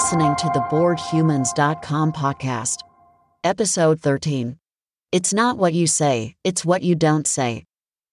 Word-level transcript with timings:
listening 0.00 0.34
to 0.34 0.50
the 0.54 0.64
BoredHumans.com 0.70 2.10
podcast, 2.12 2.78
episode 3.44 4.00
13. 4.00 4.56
It's 5.12 5.34
not 5.34 5.58
what 5.58 5.74
you 5.74 5.86
say, 5.86 6.36
it's 6.42 6.64
what 6.64 6.82
you 6.82 6.94
don't 6.94 7.26
say. 7.26 7.66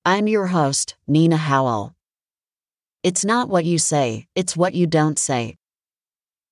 I'm 0.04 0.28
your 0.28 0.47
host, 0.47 0.97
Nina 1.08 1.38
Howell. 1.38 1.96
It's 3.04 3.23
not 3.23 3.47
what 3.47 3.63
you 3.63 3.78
say, 3.78 4.28
it's 4.36 4.58
what 4.58 4.73
you 4.73 4.86
don't 4.86 5.18
say. 5.18 5.55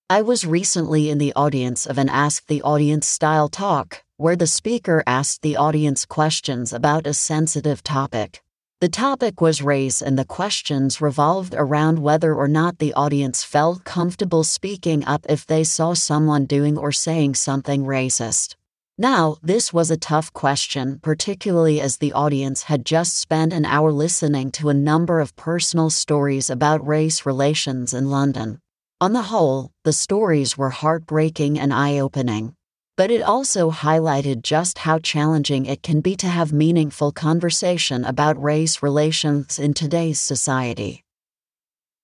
I 0.09 0.21
was 0.21 0.45
recently 0.45 1.09
in 1.09 1.17
the 1.17 1.33
audience 1.33 1.85
of 1.85 1.97
an 1.97 2.07
Ask 2.07 2.47
the 2.47 2.61
Audience 2.61 3.05
style 3.05 3.49
talk, 3.49 4.05
where 4.15 4.37
the 4.37 4.47
speaker 4.47 5.03
asked 5.05 5.41
the 5.41 5.57
audience 5.57 6.05
questions 6.05 6.71
about 6.71 7.05
a 7.05 7.13
sensitive 7.13 7.83
topic. 7.83 8.41
The 8.81 8.89
topic 8.89 9.39
was 9.39 9.61
race, 9.61 10.01
and 10.01 10.19
the 10.19 10.25
questions 10.25 10.99
revolved 10.99 11.55
around 11.57 11.99
whether 11.99 12.35
or 12.35 12.49
not 12.49 12.79
the 12.79 12.93
audience 12.93 13.41
felt 13.41 13.85
comfortable 13.85 14.43
speaking 14.43 15.05
up 15.05 15.25
if 15.29 15.45
they 15.45 15.63
saw 15.63 15.93
someone 15.93 16.45
doing 16.45 16.77
or 16.77 16.91
saying 16.91 17.35
something 17.35 17.85
racist. 17.85 18.55
Now, 18.97 19.37
this 19.41 19.71
was 19.71 19.91
a 19.91 19.97
tough 19.97 20.33
question, 20.33 20.99
particularly 21.01 21.79
as 21.79 21.97
the 21.97 22.11
audience 22.11 22.63
had 22.63 22.85
just 22.85 23.17
spent 23.17 23.53
an 23.53 23.63
hour 23.63 23.93
listening 23.93 24.51
to 24.51 24.67
a 24.67 24.73
number 24.73 25.21
of 25.21 25.37
personal 25.37 25.89
stories 25.89 26.49
about 26.49 26.85
race 26.85 27.25
relations 27.25 27.93
in 27.93 28.09
London. 28.09 28.59
On 28.99 29.13
the 29.13 29.23
whole, 29.23 29.71
the 29.85 29.93
stories 29.93 30.57
were 30.57 30.69
heartbreaking 30.69 31.57
and 31.57 31.73
eye 31.73 31.97
opening. 31.97 32.55
But 32.97 33.11
it 33.11 33.21
also 33.21 33.71
highlighted 33.71 34.41
just 34.41 34.79
how 34.79 34.99
challenging 34.99 35.65
it 35.65 35.83
can 35.83 35.99
be 35.99 36.15
to 36.15 36.27
have 36.27 36.53
meaningful 36.53 37.11
conversation 37.11 38.05
about 38.05 38.41
race 38.41 38.81
relations 38.81 39.59
in 39.59 39.73
today's 39.73 40.21
society. 40.21 41.03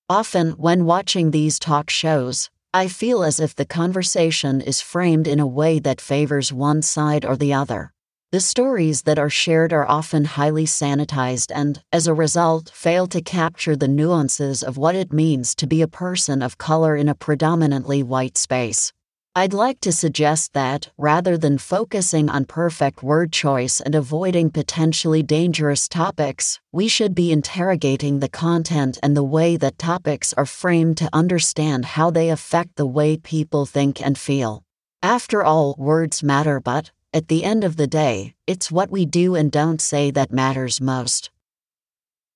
Often, 0.09 0.51
when 0.51 0.83
watching 0.83 1.31
these 1.31 1.59
talk 1.59 1.89
shows, 1.89 2.49
I 2.73 2.89
feel 2.89 3.23
as 3.23 3.39
if 3.39 3.55
the 3.55 3.65
conversation 3.65 4.59
is 4.59 4.81
framed 4.81 5.27
in 5.27 5.39
a 5.39 5.47
way 5.47 5.79
that 5.79 6.01
favors 6.01 6.51
one 6.51 6.81
side 6.81 7.23
or 7.23 7.37
the 7.37 7.53
other. 7.53 7.93
The 8.33 8.41
stories 8.41 9.03
that 9.03 9.19
are 9.19 9.29
shared 9.29 9.71
are 9.71 9.87
often 9.87 10.25
highly 10.25 10.65
sanitized 10.65 11.51
and, 11.55 11.81
as 11.93 12.07
a 12.07 12.13
result, 12.13 12.69
fail 12.73 13.07
to 13.07 13.21
capture 13.21 13.77
the 13.77 13.87
nuances 13.87 14.63
of 14.63 14.77
what 14.77 14.95
it 14.95 15.13
means 15.13 15.55
to 15.55 15.67
be 15.67 15.81
a 15.81 15.87
person 15.87 16.41
of 16.41 16.57
color 16.57 16.97
in 16.97 17.07
a 17.07 17.15
predominantly 17.15 18.03
white 18.03 18.37
space. 18.37 18.91
I'd 19.33 19.53
like 19.53 19.79
to 19.81 19.93
suggest 19.93 20.51
that, 20.55 20.89
rather 20.97 21.37
than 21.37 21.57
focusing 21.57 22.29
on 22.29 22.43
perfect 22.43 23.01
word 23.01 23.31
choice 23.31 23.79
and 23.79 23.95
avoiding 23.95 24.49
potentially 24.49 25.23
dangerous 25.23 25.87
topics, 25.87 26.59
we 26.73 26.89
should 26.89 27.15
be 27.15 27.31
interrogating 27.31 28.19
the 28.19 28.27
content 28.27 28.99
and 29.01 29.15
the 29.15 29.23
way 29.23 29.55
that 29.55 29.77
topics 29.77 30.33
are 30.33 30.45
framed 30.45 30.97
to 30.97 31.09
understand 31.13 31.85
how 31.85 32.11
they 32.11 32.29
affect 32.29 32.75
the 32.75 32.85
way 32.85 33.15
people 33.15 33.65
think 33.65 34.01
and 34.01 34.17
feel. 34.17 34.65
After 35.01 35.45
all, 35.45 35.75
words 35.77 36.21
matter, 36.21 36.59
but, 36.59 36.91
at 37.13 37.29
the 37.29 37.45
end 37.45 37.63
of 37.63 37.77
the 37.77 37.87
day, 37.87 38.35
it's 38.47 38.69
what 38.69 38.91
we 38.91 39.05
do 39.05 39.35
and 39.35 39.49
don't 39.49 39.79
say 39.79 40.11
that 40.11 40.33
matters 40.33 40.81
most. 40.81 41.31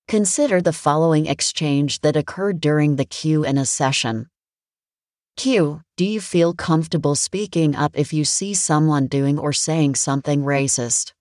Consider 0.08 0.62
the 0.62 0.72
following 0.72 1.26
exchange 1.26 2.00
that 2.00 2.16
occurred 2.16 2.58
during 2.58 2.96
the 2.96 3.04
Q&A 3.04 3.66
session. 3.66 4.30
Q. 5.36 5.82
Do 5.98 6.06
you 6.06 6.22
feel 6.22 6.54
comfortable 6.54 7.14
speaking 7.14 7.76
up 7.76 7.92
if 7.94 8.10
you 8.10 8.24
see 8.24 8.54
someone 8.54 9.06
doing 9.06 9.38
or 9.38 9.52
saying 9.52 9.96
something 9.96 10.42
racist? 10.42 11.12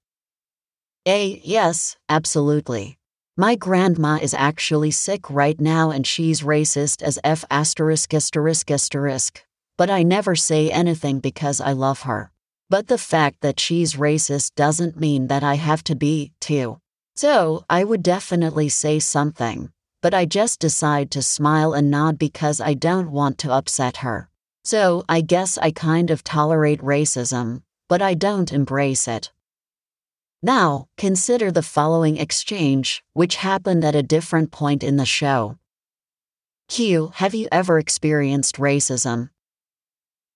A. 1.05 1.41
Yes, 1.43 1.97
absolutely. 2.07 2.97
My 3.35 3.55
grandma 3.55 4.17
is 4.21 4.33
actually 4.33 4.91
sick 4.91 5.29
right 5.29 5.59
now 5.59 5.91
and 5.91 6.07
she's 6.07 6.41
racist 6.41 7.03
as 7.03 7.19
F 7.25 7.43
asterisk 7.51 8.13
asterisk 8.13 8.71
asterisk. 8.71 9.43
But 9.77 9.89
I 9.89 10.03
never 10.03 10.33
say 10.33 10.71
anything 10.71 11.19
because 11.19 11.59
I 11.59 11.73
love 11.73 12.03
her. 12.03 12.31
But 12.69 12.87
the 12.87 12.97
fact 12.97 13.41
that 13.41 13.59
she's 13.59 13.95
racist 13.95 14.55
doesn't 14.55 14.97
mean 14.97 15.27
that 15.27 15.43
I 15.43 15.55
have 15.55 15.83
to 15.83 15.95
be, 15.95 16.31
too. 16.39 16.79
So, 17.17 17.65
I 17.69 17.83
would 17.83 18.01
definitely 18.01 18.69
say 18.69 18.99
something 18.99 19.71
but 20.05 20.13
I 20.13 20.25
just 20.25 20.59
decide 20.59 21.09
to 21.09 21.23
smile 21.23 21.73
and 21.73 21.89
nod 21.89 22.19
because 22.19 22.61
I 22.61 22.75
don't 22.75 23.09
want 23.09 23.39
to 23.39 23.51
upset 23.51 23.97
her. 24.05 24.29
So 24.63 25.03
I 25.09 25.21
guess 25.21 25.57
I 25.57 25.71
kind 25.71 26.11
of 26.11 26.23
tolerate 26.23 26.79
racism, 26.81 27.63
but 27.89 28.03
I 28.03 28.13
don't 28.13 28.53
embrace 28.53 29.07
it. 29.07 29.31
Now, 30.43 30.89
consider 30.95 31.49
the 31.49 31.63
following 31.63 32.17
exchange, 32.17 33.03
which 33.13 33.37
happened 33.37 33.83
at 33.83 33.95
a 33.95 34.03
different 34.03 34.51
point 34.51 34.83
in 34.83 34.97
the 34.97 35.07
show. 35.07 35.57
Q. 36.69 37.11
Have 37.15 37.33
you 37.33 37.47
ever 37.51 37.79
experienced 37.79 38.57
racism? 38.57 39.31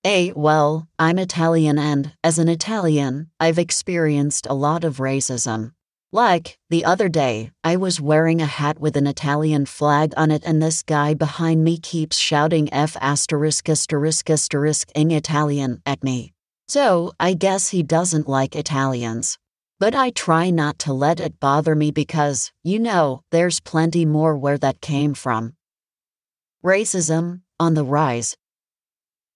A. 0.04 0.32
Well, 0.32 0.88
I'm 0.98 1.20
Italian 1.20 1.78
and, 1.78 2.14
as 2.24 2.40
an 2.40 2.50
Italian, 2.50 3.30
I've 3.40 3.60
experienced 3.60 4.48
a 4.50 4.56
lot 4.56 4.84
of 4.84 4.98
racism. 4.98 5.74
Like, 6.12 6.58
the 6.72 6.86
other 6.86 7.08
day, 7.08 7.52
I 7.64 7.76
was 7.76 8.02
wearing 8.02 8.42
a 8.42 8.48
hat 8.48 8.80
with 8.80 8.98
an 8.98 9.06
Italian 9.06 9.68
flag 9.68 10.12
on 10.18 10.32
it, 10.32 10.42
and 10.44 10.60
this 10.60 10.82
guy 10.82 11.14
behind 11.14 11.64
me 11.64 11.78
keeps 11.78 12.18
shouting 12.18 12.68
F 12.74 12.98
asterisk 13.00 13.70
asterisk 13.70 14.28
asterisk 14.28 14.90
in 14.96 15.12
Italian 15.12 15.84
at 15.86 16.04
me. 16.04 16.34
So, 16.68 17.14
I 17.20 17.36
guess 17.36 17.70
he 17.70 17.84
doesn't 17.84 18.28
like 18.28 18.56
Italians. 18.56 19.38
But 19.80 19.94
I 19.94 20.10
try 20.10 20.50
not 20.50 20.80
to 20.80 20.94
let 20.94 21.20
it 21.20 21.40
bother 21.40 21.76
me 21.76 21.92
because, 21.92 22.52
you 22.64 22.80
know, 22.80 23.22
there's 23.30 23.60
plenty 23.60 24.04
more 24.04 24.36
where 24.36 24.58
that 24.58 24.82
came 24.82 25.14
from. 25.14 25.54
Racism, 26.66 27.42
on 27.60 27.76
the 27.76 27.86
rise. 27.86 28.36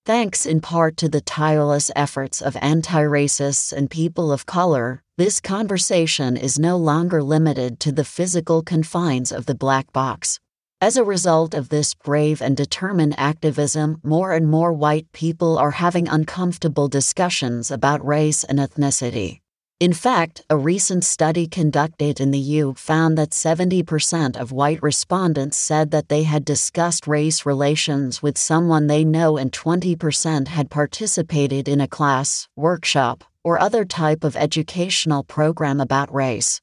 Thanks 0.08 0.48
in 0.48 0.60
part 0.60 0.98
to 0.98 1.08
the 1.08 1.22
tireless 1.22 1.92
efforts 1.96 2.42
of 2.42 2.58
anti 2.62 3.04
racists 3.04 3.72
and 3.72 3.92
people 3.92 4.32
of 4.32 4.48
color, 4.48 5.03
this 5.16 5.40
conversation 5.40 6.36
is 6.36 6.58
no 6.58 6.76
longer 6.76 7.22
limited 7.22 7.80
to 7.80 7.92
the 7.92 8.04
physical 8.04 8.64
confines 8.64 9.32
of 9.32 9.46
the 9.46 9.54
black 9.54 9.94
box. 9.94 10.40
As 10.82 10.98
a 10.98 11.04
result 11.04 11.54
of 11.54 11.70
this 11.70 11.94
brave 11.94 12.42
and 12.42 12.58
determined 12.58 13.14
activism, 13.20 14.02
more 14.04 14.32
and 14.32 14.50
more 14.50 14.74
white 14.74 15.12
people 15.12 15.60
are 15.60 15.72
having 15.72 16.08
uncomfortable 16.08 16.88
discussions 16.88 17.70
about 17.70 18.04
race 18.04 18.44
and 18.44 18.58
ethnicity. 18.58 19.42
In 19.80 19.94
fact, 19.94 20.42
a 20.50 20.58
recent 20.58 21.04
study 21.04 21.46
conducted 21.46 22.20
in 22.20 22.32
the 22.32 22.40
U 22.40 22.74
found 22.74 23.16
that 23.16 23.32
70% 23.32 24.36
of 24.36 24.52
white 24.52 24.82
respondents 24.82 25.58
said 25.58 25.92
that 25.92 26.10
they 26.10 26.24
had 26.24 26.44
discussed 26.44 27.06
race 27.06 27.46
relations 27.46 28.24
with 28.24 28.36
someone 28.36 28.88
they 28.88 29.04
know 29.04 29.38
and 29.38 29.52
20% 29.52 30.48
had 30.48 30.72
participated 30.72 31.68
in 31.68 31.82
a 31.82 31.88
class, 31.88 32.48
workshop, 32.56 33.24
or 33.44 33.60
other 33.60 33.86
type 33.86 34.24
of 34.24 34.36
educational 34.36 35.24
program 35.24 35.80
about 35.80 36.14
race. 36.14 36.62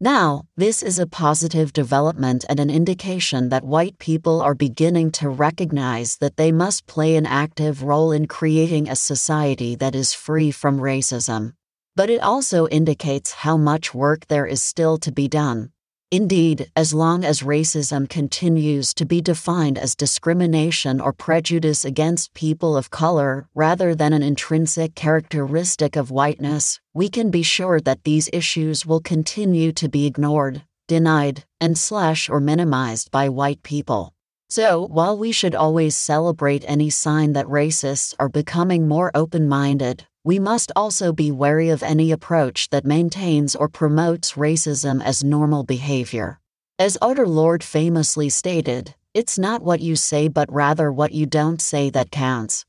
Now, 0.00 0.46
this 0.56 0.82
is 0.82 0.98
a 0.98 1.06
positive 1.06 1.72
development 1.72 2.44
and 2.48 2.58
an 2.58 2.70
indication 2.70 3.50
that 3.50 3.62
white 3.62 3.98
people 3.98 4.42
are 4.42 4.54
beginning 4.54 5.12
to 5.12 5.28
recognize 5.28 6.16
that 6.16 6.36
they 6.36 6.50
must 6.50 6.86
play 6.86 7.14
an 7.14 7.24
active 7.24 7.84
role 7.84 8.10
in 8.10 8.26
creating 8.26 8.88
a 8.88 8.96
society 8.96 9.76
that 9.76 9.94
is 9.94 10.12
free 10.12 10.50
from 10.50 10.80
racism. 10.80 11.52
But 11.94 12.10
it 12.10 12.20
also 12.20 12.66
indicates 12.66 13.32
how 13.32 13.56
much 13.56 13.94
work 13.94 14.26
there 14.26 14.44
is 14.44 14.60
still 14.60 14.98
to 14.98 15.12
be 15.12 15.28
done. 15.28 15.70
Indeed, 16.12 16.70
as 16.76 16.92
long 16.92 17.24
as 17.24 17.40
racism 17.40 18.06
continues 18.06 18.92
to 18.92 19.06
be 19.06 19.22
defined 19.22 19.78
as 19.78 19.94
discrimination 19.94 21.00
or 21.00 21.14
prejudice 21.14 21.86
against 21.86 22.34
people 22.34 22.76
of 22.76 22.90
color 22.90 23.48
rather 23.54 23.94
than 23.94 24.12
an 24.12 24.22
intrinsic 24.22 24.94
characteristic 24.94 25.96
of 25.96 26.10
whiteness, 26.10 26.78
we 26.92 27.08
can 27.08 27.30
be 27.30 27.42
sure 27.42 27.80
that 27.80 28.04
these 28.04 28.28
issues 28.30 28.84
will 28.84 29.00
continue 29.00 29.72
to 29.72 29.88
be 29.88 30.04
ignored, 30.04 30.62
denied, 30.86 31.44
and 31.62 31.78
slash 31.78 32.28
or 32.28 32.40
minimized 32.40 33.10
by 33.10 33.30
white 33.30 33.62
people. 33.62 34.12
So, 34.50 34.86
while 34.86 35.16
we 35.16 35.32
should 35.32 35.54
always 35.54 35.96
celebrate 35.96 36.62
any 36.68 36.90
sign 36.90 37.32
that 37.32 37.46
racists 37.46 38.14
are 38.18 38.28
becoming 38.28 38.86
more 38.86 39.10
open 39.14 39.48
minded, 39.48 40.06
we 40.24 40.38
must 40.38 40.70
also 40.76 41.12
be 41.12 41.32
wary 41.32 41.68
of 41.68 41.82
any 41.82 42.12
approach 42.12 42.70
that 42.70 42.84
maintains 42.84 43.56
or 43.56 43.68
promotes 43.68 44.34
racism 44.34 45.02
as 45.02 45.24
normal 45.24 45.64
behavior. 45.64 46.38
As 46.78 46.96
Audre 47.02 47.26
Lorde 47.26 47.64
famously 47.64 48.28
stated, 48.28 48.94
it's 49.14 49.36
not 49.38 49.62
what 49.62 49.80
you 49.80 49.96
say 49.96 50.28
but 50.28 50.52
rather 50.52 50.92
what 50.92 51.12
you 51.12 51.26
don't 51.26 51.60
say 51.60 51.90
that 51.90 52.12
counts. 52.12 52.64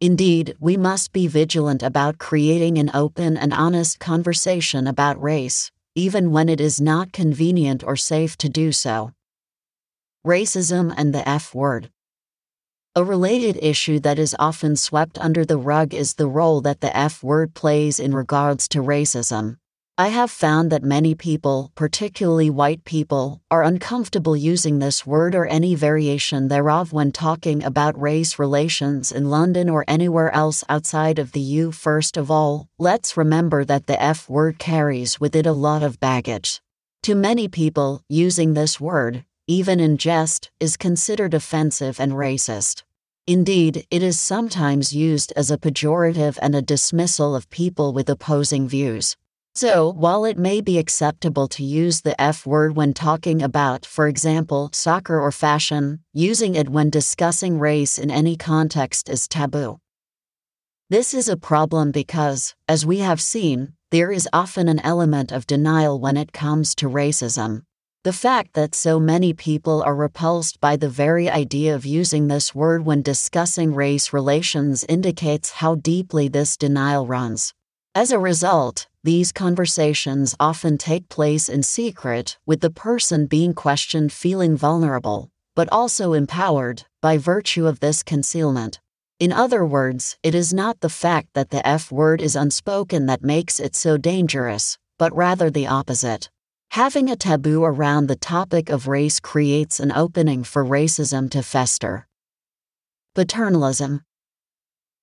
Indeed, 0.00 0.54
we 0.60 0.76
must 0.76 1.12
be 1.12 1.26
vigilant 1.26 1.82
about 1.82 2.18
creating 2.18 2.78
an 2.78 2.90
open 2.94 3.36
and 3.36 3.52
honest 3.52 3.98
conversation 3.98 4.86
about 4.86 5.20
race, 5.20 5.72
even 5.94 6.30
when 6.30 6.48
it 6.48 6.60
is 6.60 6.80
not 6.80 7.12
convenient 7.12 7.82
or 7.82 7.96
safe 7.96 8.36
to 8.38 8.48
do 8.48 8.70
so. 8.72 9.12
Racism 10.24 10.94
and 10.96 11.14
the 11.14 11.26
F 11.28 11.54
word. 11.54 11.90
A 12.98 13.04
related 13.04 13.58
issue 13.60 14.00
that 14.00 14.18
is 14.18 14.34
often 14.38 14.74
swept 14.74 15.18
under 15.18 15.44
the 15.44 15.58
rug 15.58 15.92
is 15.92 16.14
the 16.14 16.26
role 16.26 16.62
that 16.62 16.80
the 16.80 16.96
F 16.96 17.22
word 17.22 17.52
plays 17.52 18.00
in 18.00 18.14
regards 18.14 18.66
to 18.68 18.78
racism. 18.78 19.58
I 19.98 20.08
have 20.08 20.30
found 20.30 20.72
that 20.72 20.82
many 20.82 21.14
people, 21.14 21.72
particularly 21.74 22.48
white 22.48 22.86
people, 22.86 23.42
are 23.50 23.62
uncomfortable 23.62 24.34
using 24.34 24.78
this 24.78 25.06
word 25.06 25.34
or 25.34 25.44
any 25.44 25.74
variation 25.74 26.48
thereof 26.48 26.94
when 26.94 27.12
talking 27.12 27.62
about 27.62 28.00
race 28.00 28.38
relations 28.38 29.12
in 29.12 29.28
London 29.28 29.68
or 29.68 29.84
anywhere 29.86 30.34
else 30.34 30.64
outside 30.66 31.18
of 31.18 31.32
the 31.32 31.40
U. 31.40 31.72
First 31.72 32.16
of 32.16 32.30
all, 32.30 32.66
let's 32.78 33.14
remember 33.14 33.62
that 33.66 33.88
the 33.88 34.02
F 34.02 34.26
word 34.26 34.58
carries 34.58 35.20
with 35.20 35.36
it 35.36 35.44
a 35.44 35.52
lot 35.52 35.82
of 35.82 36.00
baggage. 36.00 36.62
To 37.02 37.14
many 37.14 37.46
people, 37.46 38.00
using 38.08 38.54
this 38.54 38.80
word, 38.80 39.26
even 39.46 39.80
in 39.80 39.98
jest, 39.98 40.50
is 40.58 40.78
considered 40.78 41.34
offensive 41.34 42.00
and 42.00 42.12
racist. 42.12 42.84
Indeed, 43.28 43.84
it 43.90 44.04
is 44.04 44.20
sometimes 44.20 44.94
used 44.94 45.32
as 45.34 45.50
a 45.50 45.58
pejorative 45.58 46.38
and 46.40 46.54
a 46.54 46.62
dismissal 46.62 47.34
of 47.34 47.50
people 47.50 47.92
with 47.92 48.08
opposing 48.08 48.68
views. 48.68 49.16
So, 49.56 49.90
while 49.90 50.24
it 50.24 50.38
may 50.38 50.60
be 50.60 50.78
acceptable 50.78 51.48
to 51.48 51.64
use 51.64 52.02
the 52.02 52.20
F 52.20 52.46
word 52.46 52.76
when 52.76 52.94
talking 52.94 53.42
about, 53.42 53.84
for 53.84 54.06
example, 54.06 54.70
soccer 54.72 55.20
or 55.20 55.32
fashion, 55.32 56.04
using 56.12 56.54
it 56.54 56.68
when 56.68 56.88
discussing 56.88 57.58
race 57.58 57.98
in 57.98 58.12
any 58.12 58.36
context 58.36 59.08
is 59.08 59.26
taboo. 59.26 59.80
This 60.88 61.12
is 61.12 61.28
a 61.28 61.36
problem 61.36 61.90
because, 61.90 62.54
as 62.68 62.86
we 62.86 62.98
have 62.98 63.20
seen, 63.20 63.72
there 63.90 64.12
is 64.12 64.28
often 64.32 64.68
an 64.68 64.78
element 64.80 65.32
of 65.32 65.48
denial 65.48 65.98
when 65.98 66.16
it 66.16 66.32
comes 66.32 66.76
to 66.76 66.88
racism. 66.88 67.62
The 68.06 68.12
fact 68.12 68.54
that 68.54 68.76
so 68.76 69.00
many 69.00 69.32
people 69.32 69.82
are 69.82 69.96
repulsed 69.96 70.60
by 70.60 70.76
the 70.76 70.88
very 70.88 71.28
idea 71.28 71.74
of 71.74 71.84
using 71.84 72.28
this 72.28 72.54
word 72.54 72.86
when 72.86 73.02
discussing 73.02 73.74
race 73.74 74.12
relations 74.12 74.84
indicates 74.88 75.50
how 75.50 75.74
deeply 75.74 76.28
this 76.28 76.56
denial 76.56 77.08
runs. 77.08 77.52
As 77.96 78.12
a 78.12 78.20
result, 78.20 78.86
these 79.02 79.32
conversations 79.32 80.36
often 80.38 80.78
take 80.78 81.08
place 81.08 81.48
in 81.48 81.64
secret, 81.64 82.38
with 82.46 82.60
the 82.60 82.70
person 82.70 83.26
being 83.26 83.52
questioned 83.52 84.12
feeling 84.12 84.56
vulnerable, 84.56 85.28
but 85.56 85.68
also 85.72 86.12
empowered, 86.12 86.84
by 87.02 87.18
virtue 87.18 87.66
of 87.66 87.80
this 87.80 88.04
concealment. 88.04 88.78
In 89.18 89.32
other 89.32 89.66
words, 89.66 90.16
it 90.22 90.32
is 90.32 90.54
not 90.54 90.78
the 90.78 90.88
fact 90.88 91.30
that 91.34 91.50
the 91.50 91.66
F 91.66 91.90
word 91.90 92.22
is 92.22 92.36
unspoken 92.36 93.06
that 93.06 93.24
makes 93.24 93.58
it 93.58 93.74
so 93.74 93.96
dangerous, 93.96 94.78
but 94.96 95.12
rather 95.12 95.50
the 95.50 95.66
opposite. 95.66 96.30
Having 96.70 97.10
a 97.10 97.16
taboo 97.16 97.64
around 97.64 98.06
the 98.06 98.16
topic 98.16 98.68
of 98.68 98.86
race 98.88 99.20
creates 99.20 99.80
an 99.80 99.92
opening 99.92 100.44
for 100.44 100.64
racism 100.64 101.30
to 101.30 101.42
fester. 101.42 102.06
Paternalism 103.14 104.02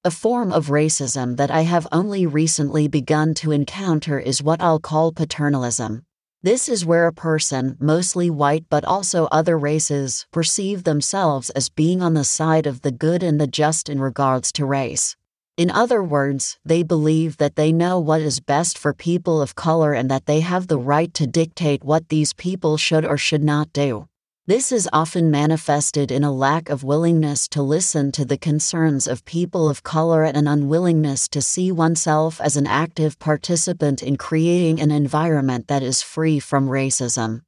a 0.05 0.11
form 0.11 0.51
of 0.51 0.67
racism 0.67 1.37
that 1.37 1.49
I 1.49 1.61
have 1.61 1.87
only 1.89 2.25
recently 2.25 2.89
begun 2.89 3.33
to 3.35 3.51
encounter 3.51 4.19
is 4.19 4.43
what 4.43 4.59
I'll 4.59 4.79
call 4.79 5.13
paternalism. 5.13 6.03
This 6.41 6.67
is 6.67 6.85
where 6.85 7.07
a 7.07 7.13
person, 7.13 7.77
mostly 7.79 8.29
white 8.29 8.65
but 8.69 8.83
also 8.83 9.29
other 9.31 9.57
races, 9.57 10.25
perceive 10.29 10.83
themselves 10.83 11.51
as 11.51 11.69
being 11.69 12.01
on 12.01 12.15
the 12.15 12.25
side 12.25 12.67
of 12.67 12.81
the 12.81 12.91
good 12.91 13.23
and 13.23 13.39
the 13.39 13.47
just 13.47 13.87
in 13.87 14.01
regards 14.01 14.51
to 14.53 14.65
race. 14.65 15.15
In 15.55 15.69
other 15.69 16.01
words, 16.01 16.57
they 16.65 16.81
believe 16.81 17.37
that 17.37 17.55
they 17.55 17.71
know 17.71 17.99
what 17.99 18.21
is 18.21 18.39
best 18.39 18.75
for 18.75 18.91
people 18.91 19.39
of 19.39 19.53
color 19.53 19.93
and 19.93 20.09
that 20.09 20.25
they 20.25 20.39
have 20.39 20.65
the 20.65 20.79
right 20.79 21.13
to 21.13 21.27
dictate 21.27 21.83
what 21.83 22.09
these 22.09 22.33
people 22.33 22.75
should 22.75 23.05
or 23.05 23.19
should 23.19 23.43
not 23.43 23.71
do. 23.71 24.07
This 24.47 24.71
is 24.71 24.89
often 24.91 25.29
manifested 25.29 26.11
in 26.11 26.23
a 26.23 26.31
lack 26.31 26.69
of 26.69 26.83
willingness 26.83 27.47
to 27.49 27.61
listen 27.61 28.11
to 28.13 28.25
the 28.25 28.35
concerns 28.35 29.07
of 29.07 29.25
people 29.25 29.69
of 29.69 29.83
color 29.83 30.23
and 30.23 30.35
an 30.35 30.47
unwillingness 30.47 31.27
to 31.29 31.41
see 31.41 31.71
oneself 31.71 32.41
as 32.41 32.57
an 32.57 32.65
active 32.65 33.19
participant 33.19 34.01
in 34.01 34.17
creating 34.17 34.81
an 34.81 34.89
environment 34.89 35.67
that 35.67 35.83
is 35.83 36.01
free 36.01 36.39
from 36.39 36.67
racism. 36.67 37.43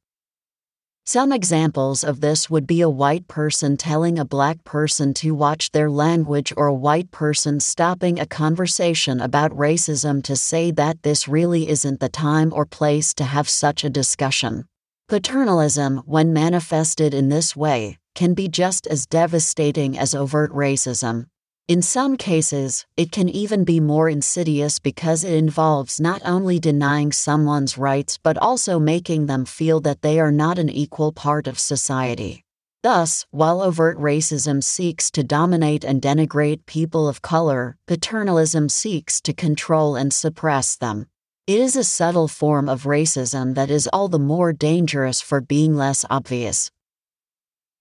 Some 1.07 1.31
examples 1.31 2.03
of 2.03 2.21
this 2.21 2.49
would 2.49 2.65
be 2.65 2.81
a 2.81 2.89
white 2.89 3.27
person 3.27 3.77
telling 3.77 4.17
a 4.17 4.25
black 4.25 4.63
person 4.63 5.13
to 5.15 5.35
watch 5.35 5.71
their 5.71 5.87
language 5.87 6.51
or 6.57 6.65
a 6.65 6.73
white 6.73 7.11
person 7.11 7.59
stopping 7.59 8.19
a 8.19 8.25
conversation 8.25 9.21
about 9.21 9.51
racism 9.51 10.23
to 10.23 10.35
say 10.35 10.71
that 10.71 11.03
this 11.03 11.27
really 11.27 11.69
isn't 11.69 11.99
the 11.99 12.09
time 12.09 12.51
or 12.51 12.65
place 12.65 13.13
to 13.13 13.23
have 13.23 13.47
such 13.47 13.83
a 13.83 13.89
discussion. 13.89 14.65
Paternalism, 15.07 16.01
when 16.07 16.33
manifested 16.33 17.13
in 17.13 17.29
this 17.29 17.55
way, 17.55 17.99
can 18.15 18.33
be 18.33 18.47
just 18.47 18.87
as 18.87 19.05
devastating 19.05 19.95
as 19.95 20.15
overt 20.15 20.51
racism. 20.53 21.27
In 21.67 21.81
some 21.81 22.15
cases, 22.15 22.85
it 22.95 23.11
can 23.11 23.27
even 23.27 23.63
be 23.63 23.79
more 23.79 24.07
insidious 24.07 24.77
because 24.77 25.23
it 25.23 25.33
involves 25.33 25.99
not 25.99 26.21
only 26.23 26.59
denying 26.59 27.11
someone's 27.11 27.75
rights 27.75 28.19
but 28.19 28.37
also 28.37 28.77
making 28.77 29.25
them 29.25 29.45
feel 29.45 29.79
that 29.81 30.03
they 30.03 30.19
are 30.19 30.31
not 30.31 30.59
an 30.59 30.69
equal 30.69 31.11
part 31.11 31.47
of 31.47 31.57
society. 31.57 32.43
Thus, 32.83 33.25
while 33.31 33.63
overt 33.63 33.97
racism 33.97 34.61
seeks 34.61 35.09
to 35.09 35.23
dominate 35.23 35.83
and 35.83 35.99
denigrate 35.99 36.67
people 36.67 37.07
of 37.07 37.23
color, 37.23 37.77
paternalism 37.87 38.69
seeks 38.69 39.19
to 39.21 39.33
control 39.33 39.95
and 39.95 40.13
suppress 40.13 40.75
them. 40.75 41.07
It 41.47 41.59
is 41.59 41.75
a 41.75 41.83
subtle 41.83 42.27
form 42.27 42.69
of 42.69 42.83
racism 42.83 43.55
that 43.55 43.71
is 43.71 43.89
all 43.91 44.07
the 44.07 44.19
more 44.19 44.53
dangerous 44.53 45.19
for 45.19 45.41
being 45.41 45.75
less 45.75 46.05
obvious. 46.11 46.69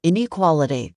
Inequality. 0.02 0.94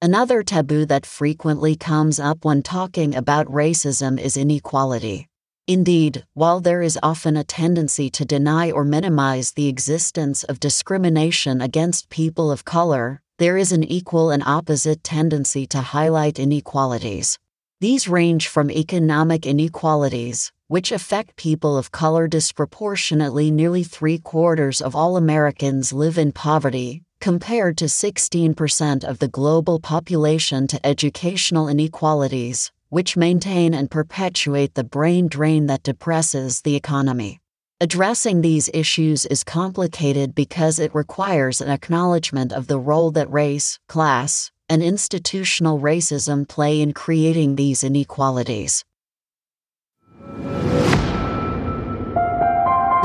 Another 0.00 0.44
taboo 0.44 0.86
that 0.86 1.04
frequently 1.04 1.74
comes 1.74 2.20
up 2.20 2.44
when 2.44 2.62
talking 2.62 3.16
about 3.16 3.48
racism 3.48 4.16
is 4.16 4.36
inequality. 4.36 5.26
Indeed, 5.66 6.24
while 6.34 6.60
there 6.60 6.82
is 6.82 7.00
often 7.02 7.36
a 7.36 7.42
tendency 7.42 8.08
to 8.10 8.24
deny 8.24 8.70
or 8.70 8.84
minimize 8.84 9.52
the 9.52 9.66
existence 9.66 10.44
of 10.44 10.60
discrimination 10.60 11.60
against 11.60 12.10
people 12.10 12.52
of 12.52 12.64
color, 12.64 13.20
there 13.38 13.56
is 13.56 13.72
an 13.72 13.82
equal 13.82 14.30
and 14.30 14.44
opposite 14.46 15.02
tendency 15.02 15.66
to 15.66 15.80
highlight 15.80 16.38
inequalities. 16.38 17.36
These 17.80 18.06
range 18.06 18.46
from 18.46 18.70
economic 18.70 19.46
inequalities, 19.46 20.52
which 20.68 20.92
affect 20.92 21.34
people 21.34 21.76
of 21.76 21.90
color 21.90 22.28
disproportionately. 22.28 23.50
Nearly 23.50 23.82
three 23.82 24.18
quarters 24.18 24.80
of 24.80 24.94
all 24.94 25.16
Americans 25.16 25.92
live 25.92 26.18
in 26.18 26.30
poverty, 26.30 27.02
compared 27.20 27.76
to 27.78 27.86
16% 27.86 29.04
of 29.04 29.18
the 29.18 29.28
global 29.28 29.80
population, 29.80 30.66
to 30.66 30.86
educational 30.86 31.68
inequalities, 31.68 32.70
which 32.88 33.16
maintain 33.16 33.74
and 33.74 33.90
perpetuate 33.90 34.74
the 34.74 34.84
brain 34.84 35.28
drain 35.28 35.66
that 35.66 35.82
depresses 35.82 36.62
the 36.62 36.76
economy. 36.76 37.40
Addressing 37.80 38.40
these 38.40 38.70
issues 38.74 39.24
is 39.26 39.44
complicated 39.44 40.34
because 40.34 40.78
it 40.78 40.94
requires 40.94 41.60
an 41.60 41.70
acknowledgement 41.70 42.52
of 42.52 42.66
the 42.66 42.78
role 42.78 43.10
that 43.12 43.30
race, 43.30 43.78
class, 43.88 44.50
and 44.68 44.82
institutional 44.82 45.78
racism 45.78 46.46
play 46.48 46.80
in 46.80 46.92
creating 46.92 47.56
these 47.56 47.84
inequalities. 47.84 48.84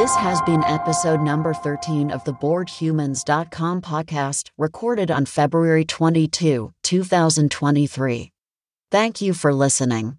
This 0.04 0.16
has 0.18 0.42
been 0.42 0.66
episode 0.66 1.22
number 1.22 1.54
13 1.54 2.12
of 2.12 2.22
the 2.26 2.34
BoredHumans.com 2.34 3.82
podcast, 3.82 4.50
recorded 4.58 5.10
on 5.10 5.26
February 5.26 5.86
22, 5.86 6.74
2023. 6.84 8.32
Thank 8.92 9.22
you 9.22 9.34
for 9.34 9.54
listening. 9.54 10.18